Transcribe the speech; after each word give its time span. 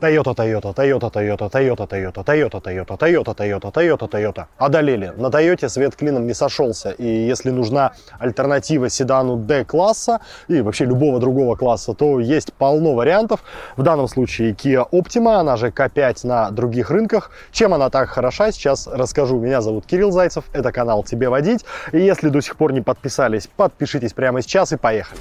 Toyota, 0.00 0.34
Toyota, 0.34 0.72
Toyota, 0.72 1.10
Toyota, 1.10 1.50
Toyota, 1.50 1.86
Toyota, 1.86 2.22
Toyota, 2.24 2.62
Toyota, 2.62 2.96
Toyota, 2.96 3.34
Toyota, 3.34 3.70
Toyota, 3.70 4.08
Toyota. 4.08 4.46
Одолели. 4.56 5.12
На 5.16 5.26
Toyota 5.26 5.68
свет 5.68 5.94
клином 5.94 6.26
не 6.26 6.32
сошелся. 6.32 6.90
И 6.92 7.06
если 7.06 7.50
нужна 7.50 7.92
альтернатива 8.18 8.88
седану 8.88 9.36
D-класса 9.36 10.20
и 10.48 10.62
вообще 10.62 10.86
любого 10.86 11.20
другого 11.20 11.54
класса, 11.54 11.92
то 11.92 12.18
есть 12.18 12.54
полно 12.54 12.94
вариантов. 12.94 13.44
В 13.76 13.82
данном 13.82 14.08
случае 14.08 14.52
Kia 14.52 14.88
Optima, 14.90 15.34
она 15.34 15.56
же 15.56 15.68
K5 15.68 16.26
на 16.26 16.50
других 16.50 16.90
рынках. 16.90 17.30
Чем 17.52 17.74
она 17.74 17.90
так 17.90 18.08
хороша, 18.08 18.52
сейчас 18.52 18.86
расскажу. 18.86 19.38
Меня 19.38 19.60
зовут 19.60 19.84
Кирилл 19.84 20.12
Зайцев, 20.12 20.44
это 20.54 20.72
канал 20.72 21.02
«Тебе 21.02 21.28
водить». 21.28 21.66
И 21.92 21.98
если 21.98 22.30
до 22.30 22.40
сих 22.40 22.56
пор 22.56 22.72
не 22.72 22.80
подписались, 22.80 23.48
подпишитесь 23.54 24.14
прямо 24.14 24.40
сейчас 24.40 24.72
и 24.72 24.76
поехали. 24.76 25.20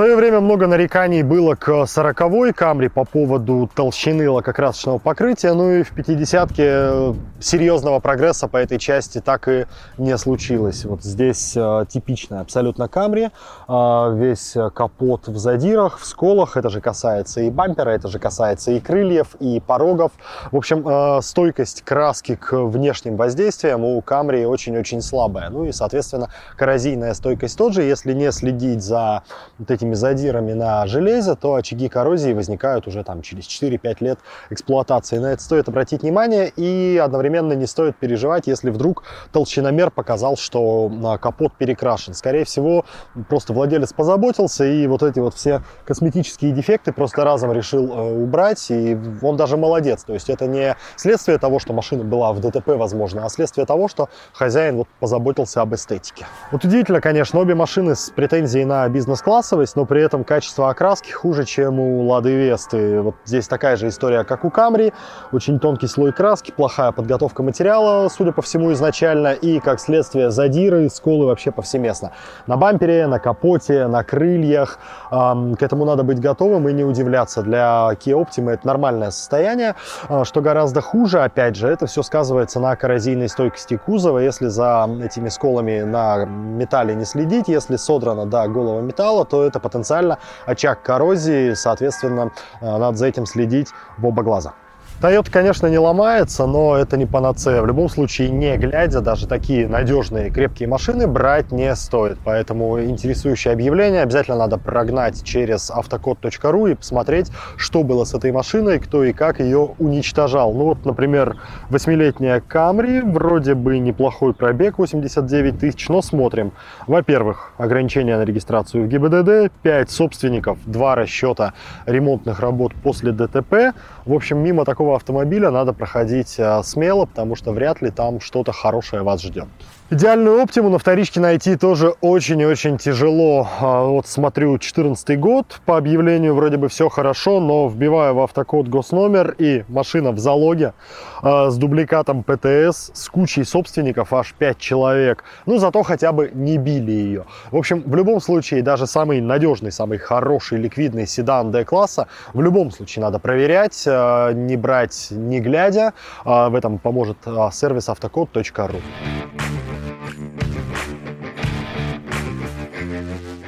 Свое 0.00 0.16
время 0.16 0.40
много 0.40 0.66
нареканий 0.66 1.22
было 1.22 1.56
к 1.56 1.68
40-й 1.68 2.54
Камри 2.54 2.88
по 2.88 3.04
поводу 3.04 3.68
толщины 3.74 4.30
лакокрасочного 4.30 4.96
покрытия, 4.96 5.52
ну 5.52 5.72
и 5.72 5.82
в 5.82 5.92
50-ке 5.94 6.64
э, 6.66 7.14
серьезного 7.38 8.00
прогресса 8.00 8.48
по 8.48 8.56
этой 8.56 8.78
части 8.78 9.20
так 9.20 9.46
и 9.48 9.66
не 9.98 10.16
случилось. 10.16 10.86
Вот 10.86 11.02
здесь 11.02 11.52
э, 11.54 11.84
типичная 11.86 12.40
абсолютно 12.40 12.88
Камри, 12.88 13.28
э, 13.68 14.14
весь 14.14 14.56
капот 14.74 15.28
в 15.28 15.36
задирах, 15.36 15.98
в 15.98 16.06
сколах, 16.06 16.56
это 16.56 16.70
же 16.70 16.80
касается 16.80 17.42
и 17.42 17.50
бампера, 17.50 17.90
это 17.90 18.08
же 18.08 18.18
касается 18.18 18.70
и 18.70 18.80
крыльев, 18.80 19.34
и 19.38 19.60
порогов. 19.60 20.12
В 20.50 20.56
общем, 20.56 21.20
стойкость 21.20 21.82
краски 21.82 22.36
к 22.36 22.56
внешним 22.56 23.16
воздействиям 23.16 23.84
у 23.84 24.00
Камри 24.00 24.46
очень-очень 24.46 25.02
слабая. 25.02 25.50
Ну 25.50 25.66
и, 25.66 25.72
соответственно, 25.72 26.30
коррозийная 26.56 27.12
стойкость 27.12 27.58
тот 27.58 27.74
же, 27.74 27.82
если 27.82 28.14
не 28.14 28.32
следить 28.32 28.82
за 28.82 29.24
вот 29.58 29.70
этими 29.70 29.89
этими 29.90 29.94
задирами 29.94 30.52
на 30.52 30.86
железе, 30.86 31.34
то 31.34 31.54
очаги 31.54 31.88
коррозии 31.88 32.32
возникают 32.32 32.86
уже 32.86 33.02
там 33.04 33.22
через 33.22 33.46
4-5 33.46 33.96
лет 34.00 34.18
эксплуатации. 34.50 35.18
На 35.18 35.32
это 35.32 35.42
стоит 35.42 35.68
обратить 35.68 36.02
внимание 36.02 36.52
и 36.56 37.00
одновременно 37.02 37.54
не 37.54 37.66
стоит 37.66 37.96
переживать, 37.96 38.46
если 38.46 38.70
вдруг 38.70 39.02
толщиномер 39.32 39.90
показал, 39.90 40.36
что 40.36 40.90
а, 41.04 41.18
капот 41.18 41.52
перекрашен. 41.58 42.14
Скорее 42.14 42.44
всего, 42.44 42.84
просто 43.28 43.52
владелец 43.52 43.92
позаботился 43.92 44.64
и 44.64 44.86
вот 44.86 45.02
эти 45.02 45.18
вот 45.18 45.34
все 45.34 45.62
косметические 45.84 46.52
дефекты 46.52 46.92
просто 46.92 47.24
разом 47.24 47.52
решил 47.52 47.92
э, 47.92 48.22
убрать, 48.22 48.70
и 48.70 48.98
он 49.22 49.36
даже 49.36 49.56
молодец. 49.56 50.04
То 50.04 50.14
есть 50.14 50.30
это 50.30 50.46
не 50.46 50.76
следствие 50.96 51.38
того, 51.38 51.58
что 51.58 51.72
машина 51.72 52.04
была 52.04 52.32
в 52.32 52.40
ДТП, 52.40 52.68
возможно, 52.68 53.24
а 53.24 53.28
следствие 53.28 53.66
того, 53.66 53.88
что 53.88 54.08
хозяин 54.32 54.76
вот 54.76 54.88
позаботился 55.00 55.62
об 55.62 55.74
эстетике. 55.74 56.26
Вот 56.52 56.64
удивительно, 56.64 57.00
конечно, 57.00 57.40
обе 57.40 57.54
машины 57.54 57.94
с 57.94 58.10
претензией 58.10 58.64
на 58.64 58.88
бизнес-классовость, 58.88 59.69
но 59.76 59.84
при 59.84 60.02
этом 60.02 60.24
качество 60.24 60.70
окраски 60.70 61.10
хуже, 61.12 61.44
чем 61.44 61.78
у 61.80 62.06
Лады 62.06 62.34
Весты. 62.34 63.00
Вот 63.00 63.14
здесь 63.24 63.48
такая 63.48 63.76
же 63.76 63.88
история, 63.88 64.24
как 64.24 64.44
у 64.44 64.50
Камри. 64.50 64.92
Очень 65.32 65.60
тонкий 65.60 65.86
слой 65.86 66.12
краски, 66.12 66.50
плохая 66.50 66.92
подготовка 66.92 67.42
материала, 67.42 68.08
судя 68.08 68.32
по 68.32 68.42
всему, 68.42 68.72
изначально, 68.72 69.32
и, 69.32 69.60
как 69.60 69.80
следствие, 69.80 70.30
задиры, 70.30 70.88
сколы 70.90 71.26
вообще 71.26 71.50
повсеместно. 71.50 72.12
На 72.46 72.56
бампере, 72.56 73.06
на 73.06 73.18
капоте, 73.18 73.86
на 73.86 74.02
крыльях. 74.02 74.78
К 75.10 75.56
этому 75.60 75.84
надо 75.84 76.02
быть 76.02 76.20
готовым 76.20 76.68
и 76.68 76.72
не 76.72 76.84
удивляться. 76.84 77.42
Для 77.42 77.90
Kia 77.92 78.14
Optima 78.14 78.52
это 78.52 78.66
нормальное 78.66 79.10
состояние. 79.10 79.74
Э, 80.08 80.24
что 80.24 80.40
гораздо 80.40 80.80
хуже, 80.80 81.20
опять 81.20 81.56
же, 81.56 81.68
это 81.68 81.86
все 81.86 82.02
сказывается 82.02 82.60
на 82.60 82.74
коррозийной 82.76 83.28
стойкости 83.28 83.76
кузова. 83.76 84.18
Если 84.18 84.48
за 84.48 84.88
этими 85.02 85.28
сколами 85.28 85.82
на 85.82 86.24
металле 86.24 86.94
не 86.94 87.04
следить, 87.04 87.48
если 87.48 87.76
содрано 87.76 88.26
до 88.26 88.48
голого 88.48 88.80
металла, 88.80 89.24
то 89.24 89.44
это 89.44 89.59
потенциально 89.60 90.18
очаг 90.46 90.82
коррозии, 90.82 91.54
соответственно, 91.54 92.32
э, 92.60 92.64
надо 92.66 92.96
за 92.96 93.06
этим 93.06 93.26
следить 93.26 93.68
в 93.98 94.06
оба 94.06 94.22
глаза. 94.22 94.54
Toyota, 95.00 95.30
конечно, 95.30 95.66
не 95.66 95.78
ломается, 95.78 96.46
но 96.46 96.76
это 96.76 96.98
не 96.98 97.06
панацея. 97.06 97.62
В 97.62 97.66
любом 97.66 97.88
случае, 97.88 98.28
не 98.28 98.58
глядя, 98.58 99.00
даже 99.00 99.26
такие 99.26 99.66
надежные 99.66 100.30
крепкие 100.30 100.68
машины 100.68 101.06
брать 101.06 101.52
не 101.52 101.74
стоит. 101.74 102.18
Поэтому 102.22 102.78
интересующее 102.82 103.54
объявление 103.54 104.02
обязательно 104.02 104.36
надо 104.36 104.58
прогнать 104.58 105.24
через 105.24 105.70
автокод.ру 105.70 106.66
и 106.66 106.74
посмотреть, 106.74 107.30
что 107.56 107.82
было 107.82 108.04
с 108.04 108.12
этой 108.12 108.30
машиной, 108.30 108.78
кто 108.78 109.02
и 109.02 109.14
как 109.14 109.40
ее 109.40 109.70
уничтожал. 109.78 110.52
Ну 110.52 110.64
вот, 110.64 110.84
например, 110.84 111.38
восьмилетняя 111.70 112.42
Camry, 112.46 113.00
вроде 113.10 113.54
бы 113.54 113.78
неплохой 113.78 114.34
пробег, 114.34 114.76
89 114.76 115.58
тысяч, 115.58 115.88
но 115.88 116.02
смотрим. 116.02 116.52
Во-первых, 116.86 117.54
ограничение 117.56 118.18
на 118.18 118.26
регистрацию 118.26 118.84
в 118.84 118.88
ГИБДД, 118.88 119.50
5 119.62 119.90
собственников, 119.90 120.58
2 120.66 120.94
расчета 120.94 121.54
ремонтных 121.86 122.40
работ 122.40 122.74
после 122.82 123.12
ДТП. 123.12 123.74
В 124.04 124.12
общем, 124.12 124.38
мимо 124.38 124.66
такого 124.66 124.89
автомобиля 124.94 125.50
надо 125.50 125.72
проходить 125.72 126.36
э, 126.38 126.62
смело, 126.62 127.06
потому 127.06 127.36
что 127.36 127.52
вряд 127.52 127.82
ли 127.82 127.90
там 127.90 128.20
что-то 128.20 128.52
хорошее 128.52 129.02
вас 129.02 129.22
ждет. 129.22 129.48
Идеальную 129.92 130.40
оптиму 130.40 130.68
на 130.68 130.78
вторичке 130.78 131.18
найти 131.18 131.56
тоже 131.56 131.94
очень 132.00 132.40
и 132.40 132.46
очень 132.46 132.78
тяжело. 132.78 133.48
А, 133.60 133.82
вот 133.82 134.06
смотрю, 134.06 134.56
14 134.56 135.18
год, 135.18 135.60
по 135.66 135.76
объявлению 135.76 136.36
вроде 136.36 136.58
бы 136.58 136.68
все 136.68 136.88
хорошо, 136.88 137.40
но 137.40 137.66
вбиваю 137.66 138.14
в 138.14 138.20
автокод 138.20 138.68
госномер 138.68 139.34
и 139.36 139.64
машина 139.66 140.12
в 140.12 140.20
залоге 140.20 140.74
а, 141.22 141.50
с 141.50 141.56
дубликатом 141.56 142.22
ПТС, 142.22 142.92
с 142.94 143.08
кучей 143.08 143.42
собственников, 143.42 144.12
аж 144.12 144.32
5 144.34 144.58
человек. 144.58 145.24
Ну, 145.44 145.58
зато 145.58 145.82
хотя 145.82 146.12
бы 146.12 146.30
не 146.32 146.56
били 146.56 146.92
ее. 146.92 147.24
В 147.50 147.56
общем, 147.56 147.82
в 147.84 147.96
любом 147.96 148.20
случае, 148.20 148.62
даже 148.62 148.86
самый 148.86 149.20
надежный, 149.20 149.72
самый 149.72 149.98
хороший 149.98 150.58
ликвидный 150.58 151.08
седан 151.08 151.50
D-класса, 151.50 152.06
в 152.32 152.40
любом 152.40 152.70
случае 152.70 153.02
надо 153.02 153.18
проверять, 153.18 153.82
а, 153.88 154.30
не 154.30 154.56
брать 154.56 155.08
не 155.10 155.40
глядя. 155.40 155.94
В 156.24 156.54
этом 156.54 156.78
поможет 156.78 157.16
сервис 157.50 157.88
автокод.ру. 157.88 158.78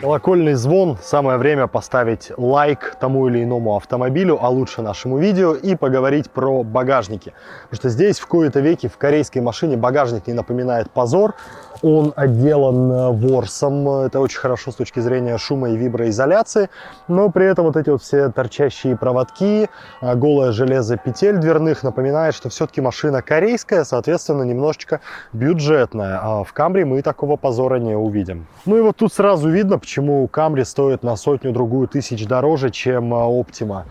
Колокольный 0.02 0.54
звон. 0.54 0.98
Самое 1.00 1.38
время 1.38 1.68
поставить 1.68 2.32
лайк 2.36 2.96
тому 2.98 3.28
или 3.28 3.44
иному 3.44 3.76
автомобилю, 3.76 4.36
а 4.42 4.48
лучше 4.48 4.82
нашему 4.82 5.18
видео 5.18 5.54
и 5.54 5.76
поговорить 5.76 6.28
про 6.28 6.64
багажники. 6.64 7.32
Потому 7.70 7.76
что 7.76 7.88
здесь 7.88 8.18
в 8.18 8.26
кои-то 8.26 8.58
веки 8.58 8.88
в 8.88 8.98
корейской 8.98 9.38
машине 9.38 9.76
багажник 9.76 10.26
не 10.26 10.32
напоминает 10.32 10.91
позор. 10.91 11.36
Он 11.82 12.12
отделан 12.14 12.92
э, 12.92 13.10
ворсом, 13.10 13.88
это 13.88 14.20
очень 14.20 14.38
хорошо 14.38 14.70
с 14.70 14.76
точки 14.76 15.00
зрения 15.00 15.36
шума 15.36 15.70
и 15.70 15.76
виброизоляции, 15.76 16.70
но 17.08 17.28
при 17.28 17.46
этом 17.46 17.64
вот 17.64 17.76
эти 17.76 17.91
вот 17.91 18.02
все 18.02 18.30
торчащие 18.30 18.96
проводки, 18.96 19.68
э, 20.00 20.14
голое 20.14 20.52
железо 20.52 20.96
петель 20.96 21.38
дверных 21.38 21.82
напоминает, 21.82 22.36
что 22.36 22.50
все-таки 22.50 22.80
машина 22.80 23.20
корейская, 23.20 23.82
соответственно, 23.82 24.44
немножечко 24.44 25.00
бюджетная. 25.32 26.20
А 26.22 26.44
в 26.44 26.52
Камри 26.52 26.84
мы 26.84 27.02
такого 27.02 27.36
позора 27.36 27.80
не 27.80 27.96
увидим. 27.96 28.46
Ну 28.64 28.78
и 28.78 28.80
вот 28.80 28.98
тут 28.98 29.12
сразу 29.12 29.48
видно, 29.48 29.76
почему 29.76 29.91
Камри 30.28 30.64
стоит 30.64 31.03
на 31.03 31.16
сотню-другую 31.16 31.88
тысяч 31.88 32.26
дороже, 32.26 32.70
чем 32.70 33.12
Optima. 33.12 33.84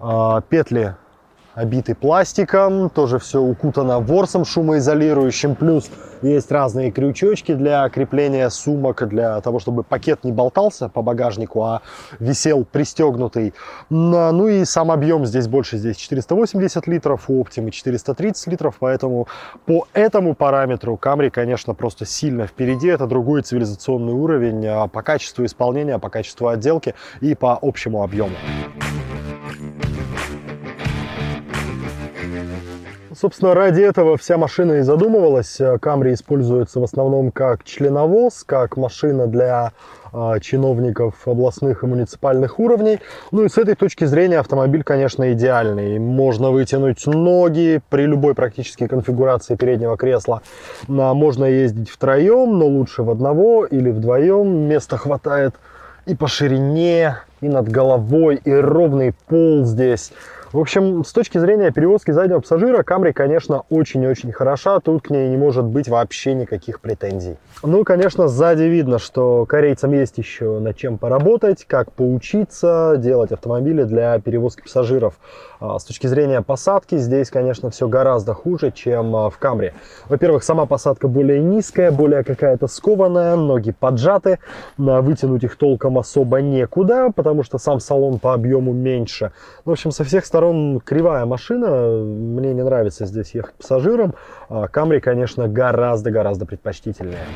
Э, 0.00 0.40
петли 0.48 0.96
обиты 1.54 1.94
пластиком, 1.94 2.90
тоже 2.90 3.18
все 3.18 3.40
укутано 3.40 4.00
ворсом 4.00 4.44
шумоизолирующим, 4.44 5.54
плюс 5.54 5.90
есть 6.22 6.50
разные 6.50 6.90
крючочки 6.90 7.54
для 7.54 7.88
крепления 7.88 8.48
сумок, 8.48 9.06
для 9.08 9.40
того, 9.40 9.58
чтобы 9.58 9.82
пакет 9.82 10.24
не 10.24 10.32
болтался 10.32 10.88
по 10.88 11.02
багажнику, 11.02 11.62
а 11.62 11.82
висел 12.18 12.64
пристегнутый. 12.64 13.54
Ну 13.90 14.48
и 14.48 14.64
сам 14.64 14.90
объем 14.90 15.26
здесь 15.26 15.48
больше, 15.48 15.76
здесь 15.76 15.96
480 15.96 16.86
литров, 16.86 17.24
у 17.28 17.42
Optima 17.42 17.70
430 17.70 18.46
литров, 18.48 18.76
поэтому 18.78 19.28
по 19.66 19.86
этому 19.92 20.34
параметру 20.34 20.98
Camry, 21.00 21.30
конечно, 21.30 21.74
просто 21.74 22.06
сильно 22.06 22.46
впереди, 22.46 22.88
это 22.88 23.06
другой 23.06 23.42
цивилизационный 23.42 24.12
уровень 24.12 24.66
а 24.66 24.88
по 24.88 25.02
качеству 25.02 25.44
исполнения, 25.44 25.98
по 25.98 26.08
качеству 26.08 26.48
отделки 26.48 26.94
и 27.20 27.34
по 27.34 27.58
общему 27.60 28.02
объему. 28.02 28.34
Собственно, 33.24 33.54
ради 33.54 33.80
этого 33.80 34.18
вся 34.18 34.36
машина 34.36 34.72
и 34.74 34.80
задумывалась. 34.82 35.58
Камри 35.80 36.12
используется 36.12 36.78
в 36.78 36.84
основном 36.84 37.30
как 37.30 37.64
членовоз, 37.64 38.44
как 38.44 38.76
машина 38.76 39.26
для 39.26 39.72
э, 40.12 40.40
чиновников 40.42 41.14
областных 41.26 41.82
и 41.82 41.86
муниципальных 41.86 42.58
уровней. 42.58 43.00
Ну 43.30 43.44
и 43.44 43.48
с 43.48 43.56
этой 43.56 43.76
точки 43.76 44.04
зрения 44.04 44.40
автомобиль, 44.40 44.82
конечно, 44.82 45.32
идеальный. 45.32 45.98
Можно 45.98 46.50
вытянуть 46.50 47.06
ноги 47.06 47.80
при 47.88 48.02
любой 48.02 48.34
практически 48.34 48.86
конфигурации 48.86 49.54
переднего 49.54 49.96
кресла. 49.96 50.42
А, 50.86 51.14
можно 51.14 51.46
ездить 51.46 51.88
втроем, 51.88 52.58
но 52.58 52.66
лучше 52.66 53.04
в 53.04 53.10
одного 53.10 53.64
или 53.64 53.90
вдвоем. 53.90 54.68
Места 54.68 54.98
хватает 54.98 55.54
и 56.04 56.14
по 56.14 56.28
ширине, 56.28 57.20
и 57.40 57.48
над 57.48 57.70
головой, 57.70 58.38
и 58.44 58.52
ровный 58.52 59.14
пол 59.28 59.64
здесь. 59.64 60.12
В 60.54 60.60
общем, 60.60 61.02
с 61.02 61.12
точки 61.12 61.36
зрения 61.38 61.72
перевозки 61.72 62.12
заднего 62.12 62.38
пассажира, 62.38 62.84
Camry, 62.84 63.12
конечно, 63.12 63.64
очень-очень 63.70 64.30
хороша. 64.30 64.78
Тут 64.78 65.02
к 65.02 65.10
ней 65.10 65.28
не 65.28 65.36
может 65.36 65.64
быть 65.64 65.88
вообще 65.88 66.32
никаких 66.32 66.80
претензий. 66.80 67.38
Ну, 67.64 67.82
конечно, 67.82 68.28
сзади 68.28 68.62
видно, 68.62 69.00
что 69.00 69.46
корейцам 69.46 69.92
есть 69.92 70.16
еще 70.16 70.60
над 70.60 70.76
чем 70.76 70.98
поработать, 70.98 71.64
как 71.64 71.90
поучиться 71.90 72.94
делать 72.98 73.32
автомобили 73.32 73.82
для 73.82 74.16
перевозки 74.20 74.62
пассажиров. 74.62 75.18
А, 75.58 75.76
с 75.80 75.84
точки 75.84 76.06
зрения 76.06 76.40
посадки, 76.40 76.98
здесь, 76.98 77.30
конечно, 77.30 77.70
все 77.70 77.88
гораздо 77.88 78.32
хуже, 78.32 78.70
чем 78.70 79.16
а, 79.16 79.30
в 79.30 79.40
Camry. 79.40 79.72
Во-первых, 80.08 80.44
сама 80.44 80.66
посадка 80.66 81.08
более 81.08 81.40
низкая, 81.40 81.90
более 81.90 82.22
какая-то 82.22 82.68
скованная, 82.68 83.34
ноги 83.34 83.72
поджаты, 83.72 84.38
вытянуть 84.78 85.42
их 85.42 85.56
толком 85.56 85.98
особо 85.98 86.40
некуда, 86.40 87.10
потому 87.12 87.42
что 87.42 87.58
сам 87.58 87.80
салон 87.80 88.20
по 88.20 88.34
объему 88.34 88.72
меньше. 88.72 89.32
В 89.64 89.72
общем, 89.72 89.90
со 89.90 90.04
всех 90.04 90.24
сторон 90.24 90.43
кривая 90.84 91.26
машина, 91.26 92.04
мне 92.04 92.52
не 92.52 92.62
нравится 92.62 93.06
здесь 93.06 93.34
ехать 93.34 93.54
пассажиром. 93.54 94.14
А 94.48 94.66
Camry, 94.66 95.00
конечно, 95.00 95.48
гораздо-гораздо 95.48 96.46
предпочтительнее. 96.46 97.26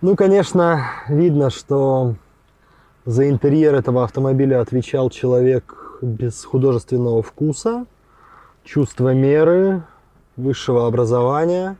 Ну, 0.00 0.16
конечно, 0.16 0.84
видно, 1.08 1.50
что 1.50 2.16
за 3.04 3.28
интерьер 3.28 3.74
этого 3.74 4.02
автомобиля 4.02 4.60
отвечал 4.60 5.10
человек 5.10 5.98
без 6.02 6.44
художественного 6.44 7.22
вкуса, 7.22 7.86
чувства 8.64 9.14
меры, 9.14 9.82
высшего 10.36 10.88
образования. 10.88 11.76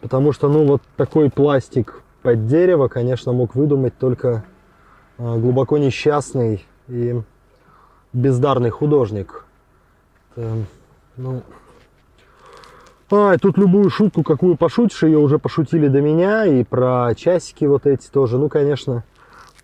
Потому 0.00 0.32
что, 0.32 0.48
ну, 0.48 0.66
вот 0.66 0.82
такой 0.96 1.30
пластик 1.30 2.02
под 2.26 2.48
дерево, 2.48 2.88
конечно, 2.88 3.32
мог 3.32 3.54
выдумать 3.54 3.96
только 3.98 4.44
а, 5.16 5.38
глубоко 5.38 5.78
несчастный 5.78 6.66
и 6.88 7.22
бездарный 8.12 8.70
художник. 8.70 9.44
Это, 10.34 10.56
ну, 11.16 11.42
а, 13.12 13.38
тут 13.38 13.56
любую 13.58 13.90
шутку, 13.90 14.24
какую 14.24 14.56
пошутишь, 14.56 15.04
ее 15.04 15.18
уже 15.18 15.38
пошутили 15.38 15.86
до 15.86 16.00
меня, 16.00 16.46
и 16.46 16.64
про 16.64 17.14
часики 17.14 17.64
вот 17.64 17.86
эти 17.86 18.10
тоже. 18.10 18.38
Ну, 18.38 18.48
конечно, 18.48 19.04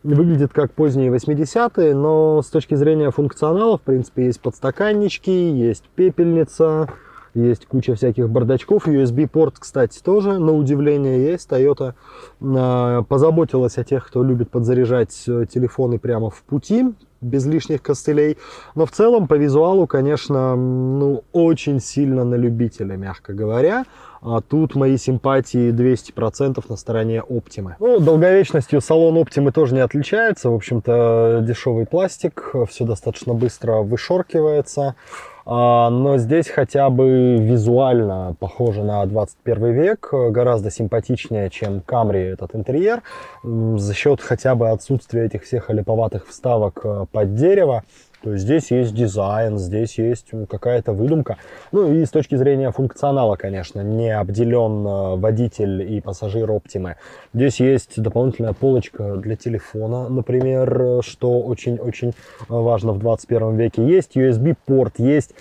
выглядит 0.05 0.53
как 0.53 0.71
поздние 0.71 1.11
80-е, 1.11 1.97
но 1.97 2.43
с 2.43 2.47
точки 2.47 2.77
зрения 2.77 3.11
функционала, 3.11 3.77
в 3.77 3.83
принципе, 3.83 4.27
есть 4.27 4.41
подстаканнички, 4.41 5.51
есть 5.51 5.83
пепельница, 5.97 6.89
есть 7.35 7.67
куча 7.67 7.95
всяких 7.95 8.29
бардачков. 8.29 8.87
USB-порт, 8.87 9.59
кстати, 9.59 10.01
тоже, 10.03 10.39
на 10.39 10.53
удивление, 10.53 11.25
есть. 11.25 11.49
Toyota 11.49 11.95
а, 12.41 13.03
позаботилась 13.03 13.79
о 13.79 13.85
тех, 13.85 14.07
кто 14.07 14.23
любит 14.23 14.51
подзаряжать 14.51 15.25
э, 15.27 15.47
телефоны 15.53 15.99
прямо 15.99 16.31
в 16.31 16.43
пути, 16.43 16.95
без 17.21 17.47
лишних 17.47 17.83
костылей. 17.83 18.37
Но 18.75 18.85
в 18.85 18.91
целом 18.91 19.29
по 19.29 19.35
визуалу, 19.35 19.87
конечно, 19.87 20.57
ну, 20.57 21.25
очень 21.33 21.81
сильно 21.81 22.25
на 22.25 22.35
любителя, 22.35 22.97
мягко 22.97 23.33
говоря. 23.33 23.85
А 24.21 24.41
тут 24.41 24.77
мои 24.77 24.99
симпатии 24.99 25.73
200% 25.73 26.63
на 26.69 26.77
стороне 26.77 27.23
Оптимы. 27.23 27.77
Ну, 27.81 27.99
долговечностью 27.99 28.81
салон 28.81 29.17
Оптимы 29.19 29.51
тоже 29.51 29.75
не 29.75 29.81
отличается. 29.81 30.51
В 30.51 30.55
общем-то, 30.55 31.43
дешевый 31.47 31.87
пластик, 31.87 32.55
все 32.69 32.85
достаточно 32.85 33.35
быстро 33.35 33.79
вышоркивается. 33.79 34.95
А, 35.45 35.91
но 35.91 36.19
здесь 36.19 36.49
хотя 36.49 36.91
бы 36.91 37.37
визуально 37.37 38.37
похоже 38.39 38.85
на 38.85 39.05
21 39.07 39.73
век, 39.73 40.09
гораздо 40.13 40.71
симпатичнее, 40.71 41.51
чем 41.51 41.81
Камри 41.81 42.21
этот 42.21 42.55
интерьер, 42.55 43.03
за 43.43 43.95
счет 43.95 44.21
хотя 44.21 44.55
бы 44.55 44.71
отсутствия 44.71 45.27
этих 45.27 45.43
всех 45.43 45.71
олиповатых 45.71 46.29
вставок 46.29 46.81
э, 46.85 47.07
под 47.11 47.35
дерево. 47.35 47.85
То 48.23 48.33
есть 48.33 48.45
здесь 48.45 48.71
есть 48.71 48.95
дизайн, 48.95 49.59
здесь 49.59 49.99
есть 49.99 50.29
какая-то 50.49 50.93
выдумка. 50.93 51.37
Ну 51.73 51.93
и 51.93 52.05
с 52.05 52.11
точки 52.11 52.37
зрения 52.37 52.71
функционала, 52.71 53.37
конечно, 53.37 53.81
не 53.81 54.11
обделен 54.11 54.87
э, 54.87 55.17
водитель 55.17 55.83
и 55.83 56.01
пассажир 56.01 56.51
Оптимы. 56.51 56.97
Здесь 57.35 57.61
есть 57.61 58.01
дополнительная 58.01 58.53
полочка 58.53 59.17
для 59.17 59.37
телефона, 59.37 60.09
например, 60.09 61.03
что 61.03 61.41
очень-очень 61.41 62.13
важно 62.49 62.93
в 62.93 62.99
21 62.99 63.57
веке. 63.57 63.85
Есть 63.85 64.17
USB-порт, 64.17 64.99
есть 64.99 65.35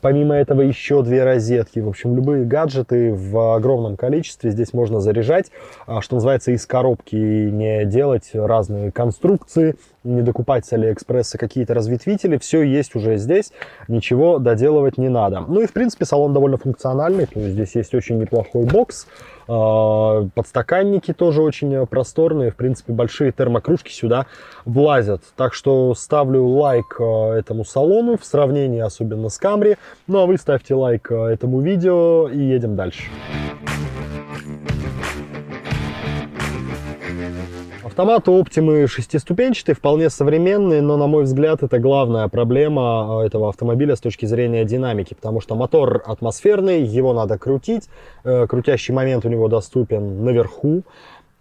Помимо 0.00 0.34
этого 0.34 0.62
еще 0.62 1.02
две 1.02 1.24
розетки. 1.24 1.78
В 1.78 1.88
общем, 1.88 2.16
любые 2.16 2.46
гаджеты 2.46 3.12
в 3.12 3.54
огромном 3.54 3.96
количестве 3.96 4.50
здесь 4.50 4.72
можно 4.72 5.00
заряжать, 5.00 5.50
а, 5.86 6.00
что 6.00 6.16
называется, 6.16 6.52
из 6.52 6.66
коробки 6.66 7.14
не 7.14 7.84
делать 7.84 8.30
разные 8.32 8.90
конструкции, 8.90 9.76
не 10.04 10.22
докупать 10.22 10.66
с 10.66 10.72
Алиэкспресса 10.72 11.38
какие-то 11.38 11.74
разветвители. 11.74 12.36
Все 12.38 12.62
есть 12.62 12.94
уже 12.94 13.16
здесь, 13.16 13.52
ничего 13.88 14.38
доделывать 14.38 14.98
не 14.98 15.08
надо. 15.08 15.40
Ну 15.40 15.62
и, 15.62 15.66
в 15.66 15.72
принципе, 15.72 16.04
салон 16.04 16.32
довольно 16.32 16.58
функциональный. 16.58 17.26
То 17.26 17.40
есть 17.40 17.54
здесь 17.54 17.74
есть 17.74 17.94
очень 17.94 18.18
неплохой 18.18 18.64
бокс. 18.64 19.06
А, 19.48 20.26
подстаканники 20.34 21.12
тоже 21.12 21.42
очень 21.42 21.86
просторные. 21.86 22.50
В 22.50 22.56
принципе, 22.56 22.92
большие 22.92 23.32
термокружки 23.32 23.90
сюда 23.90 24.26
влазят. 24.64 25.22
Так 25.36 25.54
что 25.54 25.94
ставлю 25.94 26.44
лайк 26.46 26.96
а, 27.00 27.32
этому 27.34 27.64
салону 27.64 28.18
в 28.18 28.24
сравнении 28.24 28.80
особенно 28.80 29.28
с 29.28 29.38
Камри. 29.38 29.76
Ну 30.06 30.20
а 30.20 30.26
вы 30.26 30.36
ставьте 30.36 30.74
лайк 30.74 31.10
а, 31.10 31.28
этому 31.28 31.60
видео 31.60 32.28
и 32.28 32.38
едем 32.38 32.76
дальше. 32.76 33.04
Автомат 33.24 33.83
у 38.28 38.42
Optima 38.42 38.88
шестиступенчатый, 38.88 39.74
вполне 39.74 40.10
современный, 40.10 40.80
но, 40.80 40.96
на 40.96 41.06
мой 41.06 41.24
взгляд, 41.24 41.62
это 41.62 41.78
главная 41.78 42.26
проблема 42.26 43.20
а, 43.20 43.24
этого 43.24 43.48
автомобиля 43.48 43.94
с 43.94 44.00
точки 44.00 44.26
зрения 44.26 44.64
динамики, 44.64 45.14
потому 45.14 45.40
что 45.40 45.54
мотор 45.54 46.02
атмосферный, 46.04 46.82
его 46.82 47.12
надо 47.12 47.38
крутить, 47.38 47.88
э, 48.24 48.48
крутящий 48.48 48.92
момент 48.92 49.24
у 49.24 49.28
него 49.28 49.46
доступен 49.46 50.24
наверху, 50.24 50.82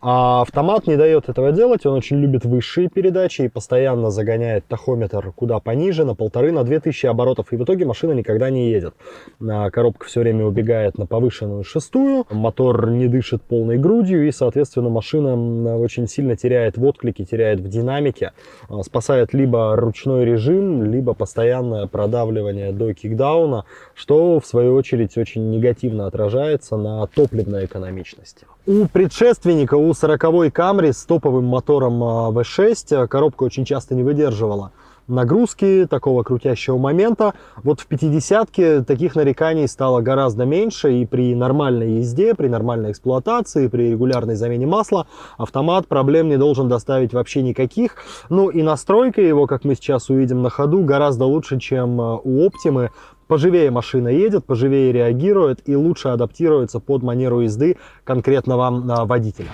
а 0.06 0.42
автомат 0.42 0.86
не 0.86 0.98
дает 0.98 1.30
этого 1.30 1.54
делать, 1.54 1.86
он 1.86 1.94
очень 1.94 2.18
любит 2.18 2.44
высшие 2.44 2.90
передачи 2.90 3.44
и 3.44 3.48
постоянно 3.48 4.12
загоняет 4.12 4.66
тахометр 4.68 5.32
куда 5.32 5.60
пониже, 5.60 6.04
на 6.04 6.14
полторы, 6.14 6.52
на 6.52 6.66
две 6.66 6.82
тысячи 6.82 7.06
оборотов, 7.06 7.54
и 7.54 7.56
в 7.56 7.64
итоге 7.64 7.86
машина 7.86 8.12
никогда 8.12 8.50
не 8.50 8.70
едет. 8.70 8.94
Коробка 9.40 10.06
все 10.06 10.20
время 10.20 10.46
убегает 10.46 10.98
на 10.98 11.06
повышенную 11.06 11.64
шестую, 11.64 12.26
мотор 12.30 12.90
не 12.90 13.08
дышит 13.08 13.44
полной 13.44 13.78
грудью, 13.78 14.28
и, 14.28 14.32
соответственно, 14.32 14.90
машина 14.90 15.78
очень 15.78 16.10
сильно 16.10 16.36
теряет 16.36 16.78
в 16.78 16.84
отклике, 16.84 17.24
теряет 17.24 17.62
в 17.62 17.70
динамике, 17.70 18.34
а, 18.68 18.84
спасает 18.84 19.34
либо 19.34 19.74
ручной 19.78 20.26
режим, 20.26 20.84
либо 20.84 21.14
постоянное 21.14 21.88
продавливание 21.88 22.74
до 22.74 22.94
кикдауна, 22.94 23.64
что, 23.94 24.42
в 24.42 24.46
свою 24.46 24.76
очередь, 24.76 25.18
очень 25.18 25.50
негативно 25.50 26.08
отражается 26.08 26.76
на 26.76 27.08
топливной 27.08 27.66
экономичности. 27.66 28.46
У 28.66 28.88
предшественника, 28.88 29.76
у 29.76 29.92
40-й 29.92 30.48
Camry 30.48 30.94
с 30.94 31.04
топовым 31.04 31.44
мотором 31.44 32.02
V6 32.02 32.96
а, 32.96 33.08
коробка 33.08 33.44
очень 33.44 33.66
часто 33.66 33.94
не 33.94 34.04
выдерживала 34.04 34.72
нагрузки, 35.08 35.86
такого 35.90 36.24
крутящего 36.24 36.78
момента. 36.78 37.34
Вот 37.64 37.82
в 37.82 37.90
50-ке 37.90 38.84
таких 38.84 39.16
нареканий 39.16 39.68
стало 39.68 40.02
гораздо 40.02 40.46
меньше, 40.46 40.94
и 40.94 41.06
при 41.06 41.36
нормальной 41.36 41.98
езде, 41.98 42.34
при 42.36 42.48
нормальной 42.48 42.92
эксплуатации, 42.92 43.68
при 43.68 43.92
регулярной 43.92 44.36
замене 44.36 44.66
масла 44.66 45.08
автомат 45.38 45.88
проблем 45.88 46.30
не 46.30 46.38
должен 46.38 46.70
доставить 46.70 47.14
вообще 47.14 47.42
никаких. 47.42 47.98
Ну 48.30 48.50
и 48.50 48.62
настройка 48.62 49.22
его, 49.22 49.46
как 49.48 49.66
мы 49.66 49.76
сейчас 49.76 50.10
увидим 50.10 50.42
на 50.42 50.50
ходу, 50.50 50.84
гораздо 50.84 51.26
лучше, 51.26 51.60
чем 51.60 52.00
а, 52.00 52.18
у 52.24 52.48
Optima 52.48 52.90
поживее 53.34 53.72
машина 53.72 54.10
едет, 54.10 54.46
поживее 54.46 54.92
реагирует 54.92 55.68
и 55.68 55.76
лучше 55.76 56.10
адаптируется 56.10 56.80
под 56.80 57.02
манеру 57.02 57.42
езды 57.42 57.78
конкретного 58.04 58.68
а, 58.68 59.06
водителя. 59.06 59.50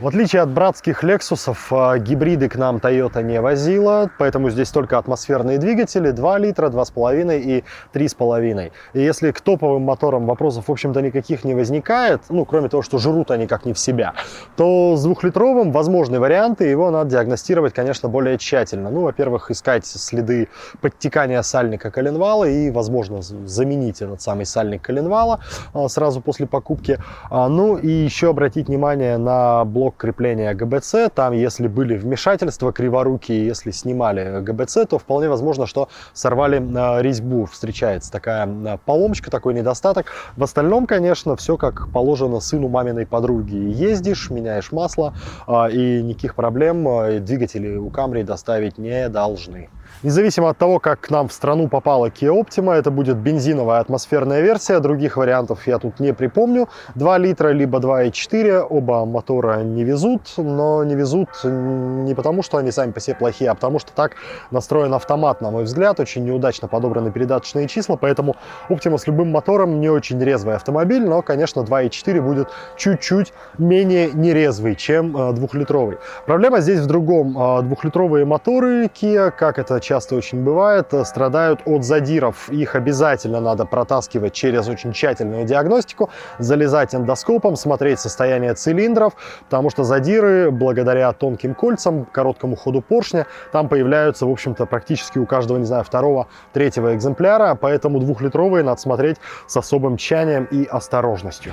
В 0.00 0.06
отличие 0.06 0.40
от 0.40 0.48
братских 0.48 1.02
Лексусов, 1.02 1.70
а, 1.70 1.98
гибриды 1.98 2.48
к 2.48 2.56
нам 2.56 2.78
Toyota 2.78 3.22
не 3.22 3.38
возила, 3.38 4.10
поэтому 4.18 4.48
здесь 4.48 4.70
только 4.70 4.96
атмосферные 4.96 5.58
двигатели 5.58 6.10
2 6.10 6.38
литра, 6.38 6.70
2,5 6.70 7.38
и 7.38 7.64
3,5. 7.92 8.72
И 8.94 9.00
если 9.02 9.30
к 9.30 9.42
топовым 9.42 9.82
моторам 9.82 10.24
вопросов, 10.24 10.68
в 10.68 10.72
общем-то, 10.72 11.02
никаких 11.02 11.44
не 11.44 11.54
возникает, 11.54 12.22
ну, 12.30 12.46
кроме 12.46 12.70
того, 12.70 12.82
что 12.82 12.96
жрут 12.96 13.30
они 13.30 13.46
как 13.46 13.66
не 13.66 13.74
в 13.74 13.78
себя, 13.78 14.14
то 14.56 14.96
с 14.96 15.02
двухлитровым 15.02 15.70
возможны 15.70 16.18
варианты, 16.18 16.64
его 16.64 16.90
надо 16.90 17.10
диагностировать, 17.10 17.74
конечно, 17.74 18.08
более 18.08 18.38
тщательно. 18.38 18.88
Ну, 18.88 19.02
во-первых, 19.02 19.50
искать 19.50 19.84
следы 19.84 20.48
подтекания 20.80 21.42
сальника 21.42 21.90
коленвала 21.90 22.44
и, 22.44 22.70
возможно, 22.70 23.20
заменить 23.20 24.00
этот 24.00 24.22
самый 24.22 24.46
сальник 24.46 24.80
коленвала 24.80 25.40
а, 25.74 25.88
сразу 25.88 26.22
после 26.22 26.46
покупки. 26.46 26.98
А, 27.28 27.50
ну, 27.50 27.76
и 27.76 27.90
еще 27.90 28.30
обратить 28.30 28.68
внимание 28.68 29.18
на 29.18 29.66
блок 29.66 29.89
блок 29.90 29.96
крепления 29.96 30.54
ГБЦ. 30.54 31.10
Там, 31.14 31.32
если 31.32 31.68
были 31.68 31.96
вмешательства 31.96 32.72
криворукие, 32.72 33.46
если 33.46 33.70
снимали 33.72 34.40
ГБЦ, 34.40 34.86
то 34.88 34.98
вполне 34.98 35.28
возможно, 35.28 35.66
что 35.66 35.88
сорвали 36.12 36.58
э, 36.60 37.02
резьбу. 37.02 37.46
Встречается 37.46 38.12
такая 38.12 38.46
э, 38.46 38.78
поломочка, 38.84 39.30
такой 39.30 39.54
недостаток. 39.54 40.06
В 40.36 40.42
остальном, 40.42 40.86
конечно, 40.86 41.36
все 41.36 41.56
как 41.56 41.88
положено 41.92 42.40
сыну 42.40 42.68
маминой 42.68 43.06
подруги. 43.06 43.56
Ездишь, 43.56 44.30
меняешь 44.30 44.72
масло, 44.72 45.14
и 45.48 46.02
никаких 46.02 46.34
проблем 46.34 47.24
двигатели 47.24 47.76
у 47.76 47.90
Камри 47.90 48.22
доставить 48.22 48.78
не 48.78 49.08
должны. 49.08 49.68
Независимо 50.02 50.48
от 50.48 50.58
того, 50.58 50.78
как 50.78 51.00
к 51.00 51.10
нам 51.10 51.28
в 51.28 51.32
страну 51.32 51.68
попала 51.68 52.06
Kia 52.06 52.32
Optima, 52.32 52.72
это 52.74 52.90
будет 52.90 53.18
бензиновая 53.18 53.80
атмосферная 53.80 54.40
версия. 54.40 54.80
Других 54.80 55.16
вариантов 55.16 55.66
я 55.66 55.78
тут 55.78 56.00
не 56.00 56.14
припомню. 56.14 56.68
2 56.94 57.18
литра 57.18 57.48
либо 57.48 57.78
2,4. 57.78 58.60
Оба 58.60 59.04
мотора 59.04 59.62
не 59.62 59.84
везут, 59.84 60.22
но 60.36 60.84
не 60.84 60.94
везут 60.94 61.28
не 61.44 62.14
потому, 62.14 62.42
что 62.42 62.56
они 62.56 62.70
сами 62.70 62.92
по 62.92 63.00
себе 63.00 63.16
плохие, 63.16 63.50
а 63.50 63.54
потому 63.54 63.78
что 63.78 63.92
так 63.92 64.12
настроен 64.50 64.94
автомат, 64.94 65.40
на 65.40 65.50
мой 65.50 65.64
взгляд. 65.64 66.00
Очень 66.00 66.24
неудачно 66.24 66.68
подобраны 66.68 67.10
передаточные 67.12 67.68
числа, 67.68 67.96
поэтому 67.96 68.36
Optima 68.68 68.96
с 68.96 69.06
любым 69.06 69.30
мотором 69.30 69.80
не 69.80 69.90
очень 69.90 70.22
резвый 70.22 70.54
автомобиль, 70.54 71.04
но, 71.04 71.20
конечно, 71.22 71.60
2,4 71.60 72.22
будет 72.22 72.48
чуть-чуть 72.76 73.32
менее 73.58 74.10
нерезвый, 74.12 74.76
чем 74.76 75.34
двухлитровый. 75.34 75.98
Проблема 76.26 76.60
здесь 76.60 76.80
в 76.80 76.86
другом. 76.86 77.34
Двухлитровые 77.64 78.24
моторы 78.24 78.86
Kia, 78.86 79.30
как 79.30 79.58
это 79.58 79.79
часто 79.80 80.14
очень 80.14 80.42
бывает, 80.42 80.92
э, 80.94 81.04
страдают 81.04 81.60
от 81.64 81.84
задиров. 81.84 82.48
Их 82.50 82.74
обязательно 82.74 83.40
надо 83.40 83.64
протаскивать 83.64 84.32
через 84.32 84.68
очень 84.68 84.92
тщательную 84.92 85.44
диагностику, 85.44 86.10
залезать 86.38 86.94
эндоскопом, 86.94 87.56
смотреть 87.56 88.00
состояние 88.00 88.54
цилиндров, 88.54 89.14
потому 89.44 89.70
что 89.70 89.84
задиры, 89.84 90.50
благодаря 90.50 91.12
тонким 91.12 91.54
кольцам, 91.54 92.04
короткому 92.04 92.56
ходу 92.56 92.82
поршня, 92.82 93.26
там 93.52 93.68
появляются, 93.68 94.26
в 94.26 94.30
общем-то, 94.30 94.66
практически 94.66 95.18
у 95.18 95.26
каждого, 95.26 95.58
не 95.58 95.66
знаю, 95.66 95.84
второго, 95.84 96.28
третьего 96.52 96.94
экземпляра, 96.94 97.54
поэтому 97.54 98.00
двухлитровые 98.00 98.64
надо 98.64 98.80
смотреть 98.80 99.16
с 99.46 99.56
особым 99.56 99.96
тщанием 99.96 100.44
и 100.44 100.64
осторожностью. 100.64 101.52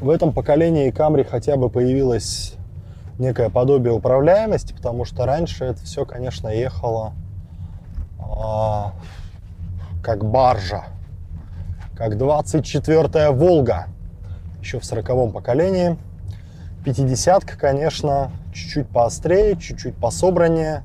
В 0.00 0.10
этом 0.10 0.32
поколении 0.32 0.92
Camry 0.92 1.24
хотя 1.24 1.56
бы 1.56 1.68
появилась 1.68 2.56
некое 3.18 3.50
подобие 3.50 3.92
управляемости, 3.92 4.72
потому 4.72 5.04
что 5.04 5.26
раньше 5.26 5.64
это 5.64 5.82
все, 5.84 6.04
конечно, 6.04 6.48
ехало 6.48 7.12
а, 8.20 8.92
как 10.02 10.24
баржа, 10.24 10.84
как 11.96 12.14
24-я 12.14 13.32
Волга, 13.32 13.86
еще 14.60 14.78
в 14.78 14.82
40-м 14.82 15.32
поколении. 15.32 15.98
50-ка, 16.84 17.58
конечно, 17.58 18.30
чуть-чуть 18.54 18.88
поострее, 18.88 19.56
чуть-чуть 19.56 19.96
пособраннее. 19.96 20.84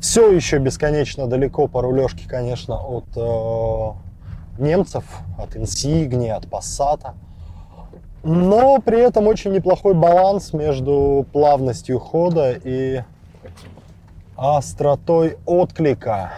Все 0.00 0.30
еще 0.30 0.58
бесконечно 0.58 1.26
далеко 1.26 1.66
по 1.66 1.82
рулежке, 1.82 2.28
конечно, 2.28 2.76
от 2.76 3.06
э, 3.16 4.62
немцев, 4.62 5.04
от 5.38 5.56
Insigne, 5.56 6.30
от 6.30 6.44
Passat. 6.46 7.14
Но 8.22 8.80
при 8.80 9.00
этом 9.00 9.26
очень 9.26 9.52
неплохой 9.52 9.94
баланс 9.94 10.52
между 10.52 11.26
плавностью 11.32 11.98
хода 11.98 12.52
и 12.52 13.02
остротой 14.36 15.38
отклика. 15.46 16.32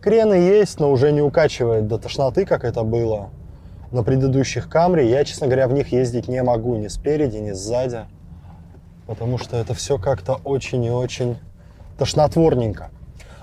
Крены 0.00 0.34
есть, 0.34 0.80
но 0.80 0.90
уже 0.90 1.12
не 1.12 1.20
укачивает 1.20 1.86
до 1.88 1.98
тошноты, 1.98 2.46
как 2.46 2.64
это 2.64 2.82
было 2.82 3.30
на 3.90 4.02
предыдущих 4.02 4.68
Камри. 4.68 5.08
Я, 5.08 5.24
честно 5.24 5.46
говоря, 5.46 5.68
в 5.68 5.72
них 5.72 5.92
ездить 5.92 6.28
не 6.28 6.42
могу 6.42 6.76
ни 6.76 6.88
спереди, 6.88 7.38
ни 7.38 7.52
сзади. 7.52 8.00
Потому 9.06 9.38
что 9.38 9.56
это 9.56 9.74
все 9.74 9.98
как-то 9.98 10.40
очень 10.44 10.84
и 10.84 10.90
очень 10.90 11.36
тошнотворненько. 11.98 12.90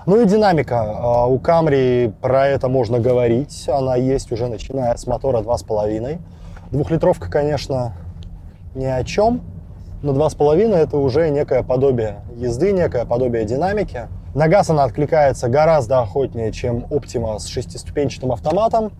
Ну 0.06 0.20
и 0.20 0.26
динамика. 0.26 0.82
А, 0.82 1.26
у 1.26 1.38
Камри 1.38 2.12
про 2.20 2.46
это 2.46 2.68
можно 2.68 2.98
говорить. 2.98 3.68
Она 3.68 3.96
есть 3.96 4.30
уже 4.32 4.48
начиная 4.48 4.94
с 4.96 5.06
мотора 5.06 5.40
2,5. 5.40 6.18
Двухлитровка, 6.74 7.30
конечно, 7.30 7.92
ни 8.74 8.84
о 8.84 9.04
чем, 9.04 9.42
но 10.02 10.12
2,5 10.12 10.74
это 10.74 10.96
уже 10.96 11.30
некое 11.30 11.62
подобие 11.62 12.22
езды, 12.34 12.72
некое 12.72 13.04
подобие 13.04 13.44
динамики. 13.44 14.08
На 14.34 14.48
газ 14.48 14.70
она 14.70 14.82
откликается 14.82 15.48
гораздо 15.48 16.00
охотнее, 16.00 16.50
чем 16.50 16.78
Optima 16.90 17.38
с 17.38 17.46
шестиступенчатым 17.46 18.32
автоматом. 18.32 18.90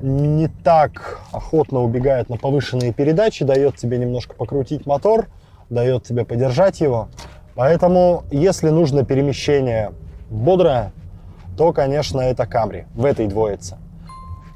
Не 0.00 0.48
так 0.48 1.20
охотно 1.30 1.82
убегает 1.82 2.30
на 2.30 2.38
повышенные 2.38 2.94
передачи, 2.94 3.44
дает 3.44 3.76
тебе 3.76 3.98
немножко 3.98 4.34
покрутить 4.34 4.86
мотор, 4.86 5.26
дает 5.68 6.04
тебе 6.04 6.24
подержать 6.24 6.80
его. 6.80 7.08
Поэтому, 7.54 8.22
если 8.30 8.70
нужно 8.70 9.04
перемещение 9.04 9.92
бодрое, 10.30 10.90
то, 11.58 11.74
конечно, 11.74 12.22
это 12.22 12.44
Camry 12.44 12.86
в 12.94 13.04
этой 13.04 13.26
двоице. 13.26 13.76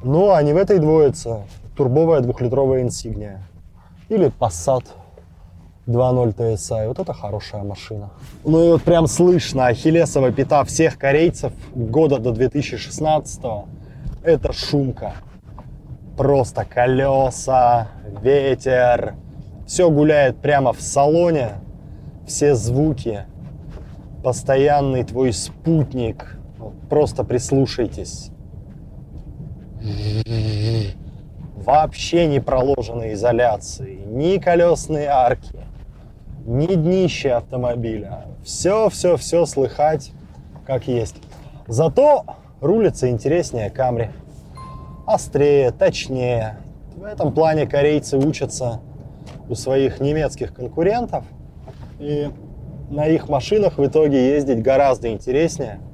Ну, 0.02 0.30
а 0.30 0.42
не 0.42 0.54
в 0.54 0.56
этой 0.56 0.78
двоице 0.78 1.42
турбовая 1.78 2.20
двухлитровая 2.20 2.82
Insignia. 2.84 3.38
Или 4.08 4.32
Passat 4.36 4.84
2.0 5.86 6.34
TSI. 6.34 6.88
Вот 6.88 6.98
это 6.98 7.14
хорошая 7.14 7.62
машина. 7.62 8.10
Ну 8.44 8.64
и 8.64 8.72
вот 8.72 8.82
прям 8.82 9.06
слышно 9.06 9.66
ахиллесова 9.66 10.32
пята 10.32 10.64
всех 10.64 10.98
корейцев 10.98 11.52
года 11.74 12.18
до 12.18 12.32
2016 12.32 13.40
это 14.24 14.52
шумка. 14.52 15.12
Просто 16.16 16.64
колеса, 16.64 17.88
ветер. 18.22 19.14
Все 19.64 19.88
гуляет 19.88 20.38
прямо 20.38 20.72
в 20.72 20.80
салоне. 20.80 21.60
Все 22.26 22.56
звуки. 22.56 23.24
Постоянный 24.24 25.04
твой 25.04 25.32
спутник. 25.32 26.38
Просто 26.90 27.22
прислушайтесь 27.22 28.32
вообще 31.68 32.26
не 32.26 32.40
проложены 32.40 33.12
изоляции, 33.12 34.00
ни 34.06 34.38
колесные 34.38 35.08
арки, 35.08 35.66
ни 36.46 36.74
днище 36.74 37.32
автомобиля. 37.32 38.24
Все-все-все 38.42 39.44
слыхать 39.44 40.12
как 40.66 40.88
есть. 40.88 41.16
Зато 41.66 42.24
рулится 42.62 43.10
интереснее 43.10 43.68
Камри. 43.68 44.08
Острее, 45.06 45.70
точнее. 45.70 46.56
В 46.96 47.04
этом 47.04 47.34
плане 47.34 47.66
корейцы 47.66 48.16
учатся 48.16 48.80
у 49.50 49.54
своих 49.54 50.00
немецких 50.00 50.54
конкурентов. 50.54 51.24
И 51.98 52.30
на 52.88 53.06
их 53.08 53.28
машинах 53.28 53.76
в 53.76 53.84
итоге 53.84 54.30
ездить 54.30 54.62
гораздо 54.62 55.12
интереснее– 55.12 55.80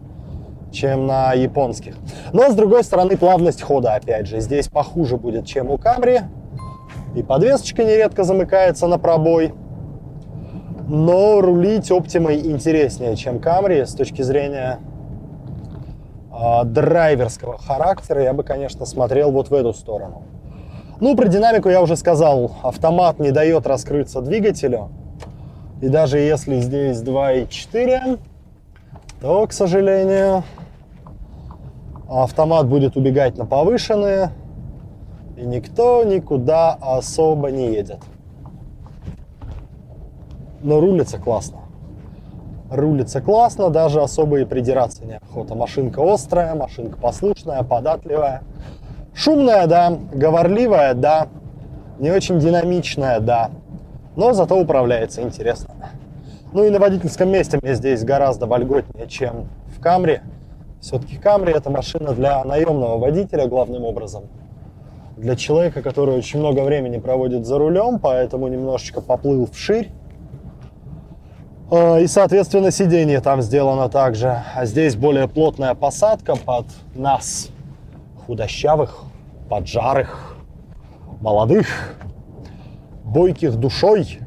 чем 0.75 1.07
на 1.07 1.33
японских. 1.33 1.97
Но, 2.33 2.51
с 2.51 2.55
другой 2.55 2.85
стороны, 2.85 3.17
плавность 3.17 3.63
хода, 3.63 3.95
опять 3.95 4.27
же, 4.27 4.41
здесь 4.41 4.69
похуже 4.69 5.17
будет, 5.17 5.47
чем 5.47 5.71
у 5.71 5.79
Камри. 5.79 6.21
И 7.15 7.23
подвесочка 7.23 7.85
нередко 7.85 8.25
замыкается 8.25 8.87
на 8.87 8.99
пробой. 8.99 9.55
Но 10.87 11.41
рулить 11.41 11.91
Optima 11.91 12.35
интереснее, 12.35 13.17
чем 13.17 13.39
Камри 13.39 13.87
с 13.87 13.95
точки 13.95 14.23
зрения 14.23 14.81
э, 16.31 16.65
драйверского 16.65 17.57
характера. 17.57 18.23
Я 18.23 18.33
бы, 18.35 18.43
конечно, 18.43 18.85
смотрел 18.85 19.31
вот 19.31 19.49
в 19.49 19.55
эту 19.55 19.73
сторону. 19.73 20.25
Ну, 21.01 21.17
про 21.17 21.29
динамику 21.29 21.69
я 21.69 21.81
уже 21.81 21.97
сказал. 21.97 22.53
Автомат 22.63 23.19
не 23.19 23.31
дает 23.31 23.67
раскрыться 23.67 24.21
двигателю. 24.21 24.91
И 25.81 25.89
даже 25.89 26.19
если 26.19 26.61
здесь 26.61 26.99
2.4, 26.99 28.19
то, 29.21 29.47
к 29.47 29.53
сожалению, 29.53 30.45
автомат 32.09 32.69
будет 32.69 32.97
убегать 32.97 33.37
на 33.37 33.47
повышенные, 33.47 34.31
и 35.37 35.45
никто 35.45 36.05
никуда 36.05 36.77
особо 36.81 37.51
не 37.51 37.73
едет. 37.73 37.99
Но 40.63 40.81
рулится 40.81 41.19
классно. 41.19 41.59
Рулится 42.71 43.21
классно, 43.21 43.71
даже 43.71 44.01
особо 44.01 44.41
и 44.41 44.45
придираться 44.45 45.05
неохота. 45.05 45.55
Машинка 45.55 46.03
острая, 46.03 46.55
машинка 46.55 46.99
послушная, 46.99 47.63
податливая. 47.63 48.43
Шумная, 49.15 49.67
да, 49.67 49.97
говорливая, 50.13 50.95
да. 50.95 51.29
Не 51.99 52.11
очень 52.11 52.39
динамичная, 52.39 53.21
да. 53.21 53.51
Но 54.17 54.33
зато 54.33 54.59
управляется 54.59 55.23
интересно. 55.23 55.75
Ну 56.53 56.65
и 56.65 56.71
на 56.71 56.79
водительском 56.79 57.31
месте 57.31 57.59
мне 57.61 57.75
здесь 57.75 58.05
гораздо 58.05 58.47
вольготнее, 58.47 59.07
чем 59.09 59.49
в 59.67 59.81
Камри. 59.81 60.21
Все-таки 60.85 61.17
Камри 61.17 61.51
это 61.51 61.71
машина 61.71 62.13
для 62.13 62.45
наемного 62.45 62.99
водителя 62.99 63.47
главным 63.47 63.85
образом. 63.85 64.25
Для 65.17 65.35
человека, 65.35 65.81
который 65.81 66.15
очень 66.15 66.41
много 66.41 66.61
времени 66.61 66.99
проводит 66.99 67.47
за 67.47 67.57
рулем, 67.57 67.99
поэтому 67.99 68.49
немножечко 68.49 69.01
поплыл 69.01 69.49
вширь. 69.51 69.93
А, 71.71 71.97
и, 71.97 72.07
соответственно, 72.07 72.71
сиденье 72.71 73.23
там 73.23 73.41
сделано 73.41 73.89
также. 73.89 74.43
А 74.55 74.67
здесь 74.67 74.95
более 74.95 75.27
плотная 75.27 75.75
посадка 75.75 76.37
под 76.37 76.67
нас, 76.95 77.49
худощавых, 78.27 79.05
поджарых, 79.49 80.37
молодых, 81.23 81.97
бойких 83.05 83.57
душой. 83.57 84.19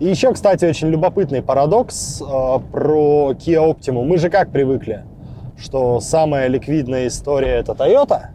И 0.00 0.06
еще, 0.06 0.32
кстати, 0.32 0.64
очень 0.64 0.88
любопытный 0.88 1.40
парадокс 1.40 2.20
э, 2.20 2.24
про 2.24 3.32
Kia 3.32 3.64
Optima. 3.64 4.02
Мы 4.02 4.18
же 4.18 4.28
как 4.28 4.50
привыкли, 4.50 5.04
что 5.56 6.00
самая 6.00 6.48
ликвидная 6.48 7.06
история 7.06 7.58
это 7.60 7.72
Toyota. 7.72 8.30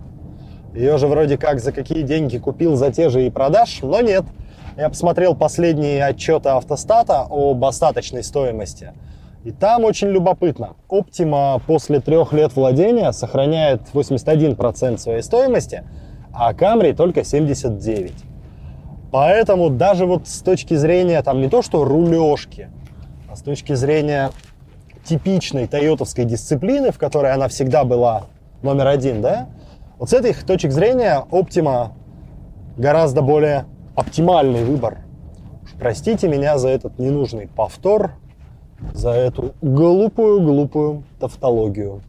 Ее 0.73 0.97
же 0.97 1.07
вроде 1.07 1.37
как 1.37 1.59
за 1.59 1.73
какие 1.73 2.03
деньги 2.03 2.37
купил, 2.37 2.75
за 2.75 2.91
те 2.91 3.09
же 3.09 3.25
и 3.25 3.29
продашь, 3.29 3.79
но 3.81 3.99
нет. 4.01 4.23
Я 4.77 4.87
посмотрел 4.87 5.35
последние 5.35 6.05
отчеты 6.05 6.49
автостата 6.49 7.27
об 7.29 7.65
остаточной 7.65 8.23
стоимости. 8.23 8.93
И 9.43 9.51
там 9.51 9.83
очень 9.83 10.07
любопытно. 10.09 10.75
Optima 10.89 11.61
после 11.65 11.99
трех 11.99 12.31
лет 12.31 12.55
владения 12.55 13.11
сохраняет 13.11 13.81
81% 13.93 14.97
своей 14.97 15.21
стоимости, 15.21 15.83
а 16.31 16.53
Camry 16.53 16.93
только 16.93 17.21
79%. 17.21 18.28
Поэтому 19.11 19.69
даже 19.69 20.05
вот 20.05 20.27
с 20.27 20.41
точки 20.41 20.75
зрения, 20.75 21.21
там 21.23 21.41
не 21.41 21.49
то 21.49 21.61
что 21.61 21.83
рулежки, 21.83 22.69
а 23.29 23.35
с 23.35 23.41
точки 23.41 23.73
зрения 23.73 24.31
типичной 25.03 25.67
тойотовской 25.67 26.25
дисциплины, 26.25 26.91
в 26.91 26.99
которой 26.99 27.33
она 27.33 27.47
всегда 27.47 27.83
была 27.83 28.25
номер 28.61 28.87
один, 28.87 29.21
да, 29.21 29.49
вот 29.97 30.09
с 30.11 30.13
этих 30.13 30.45
точек 30.45 30.71
зрения 30.71 31.25
Optima 31.31 31.89
гораздо 32.77 33.21
более 33.21 33.65
оптимальный 33.95 34.63
выбор. 34.63 34.99
Уж 35.63 35.71
простите 35.79 36.27
меня 36.27 36.57
за 36.57 36.69
этот 36.69 36.99
ненужный 36.99 37.47
повтор, 37.47 38.11
за 38.93 39.09
эту 39.09 39.53
глупую-глупую 39.61 41.03
тавтологию. 41.19 42.01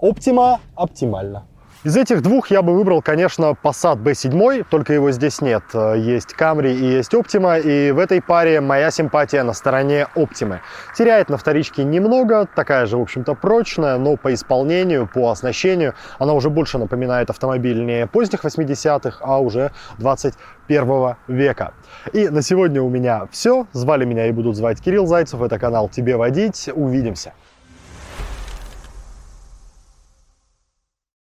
Optima 0.00 0.58
оптимально. 0.74 1.44
Из 1.84 1.98
этих 1.98 2.22
двух 2.22 2.50
я 2.50 2.62
бы 2.62 2.72
выбрал, 2.72 3.02
конечно, 3.02 3.54
Passat 3.62 4.02
B7, 4.02 4.64
только 4.70 4.94
его 4.94 5.10
здесь 5.10 5.42
нет. 5.42 5.64
Есть 5.74 6.34
Camry 6.34 6.72
и 6.72 6.82
есть 6.82 7.12
Optima, 7.12 7.60
и 7.60 7.90
в 7.90 7.98
этой 7.98 8.22
паре 8.22 8.62
моя 8.62 8.90
симпатия 8.90 9.42
на 9.42 9.52
стороне 9.52 10.06
Optima. 10.14 10.60
Теряет 10.96 11.28
на 11.28 11.36
вторичке 11.36 11.84
немного, 11.84 12.48
такая 12.56 12.86
же, 12.86 12.96
в 12.96 13.02
общем-то, 13.02 13.34
прочная, 13.34 13.98
но 13.98 14.16
по 14.16 14.32
исполнению, 14.32 15.06
по 15.12 15.30
оснащению 15.30 15.92
она 16.18 16.32
уже 16.32 16.48
больше 16.48 16.78
напоминает 16.78 17.28
автомобиль 17.28 17.84
не 17.84 18.06
поздних 18.06 18.46
80-х, 18.46 19.18
а 19.20 19.42
уже 19.42 19.70
21 19.98 21.16
века. 21.28 21.74
И 22.14 22.30
на 22.30 22.40
сегодня 22.40 22.80
у 22.80 22.88
меня 22.88 23.28
все. 23.30 23.66
Звали 23.72 24.06
меня 24.06 24.26
и 24.26 24.32
будут 24.32 24.56
звать 24.56 24.80
Кирилл 24.80 25.06
Зайцев. 25.06 25.42
Это 25.42 25.58
канал 25.58 25.90
«Тебе 25.90 26.16
водить». 26.16 26.70
Увидимся. 26.74 27.34